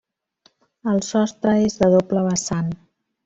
El 0.93 1.03
sostre 1.09 1.53
és 1.67 1.77
de 1.83 1.91
doble 1.97 2.25
vessant. 2.31 2.73